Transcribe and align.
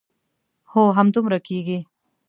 هو 0.71 0.83
همدومره 0.97 1.39
کېږي. 1.47 1.79